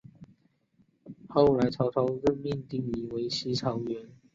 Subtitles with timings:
[1.29, 4.07] 后来曹操任命丁仪为西曹掾。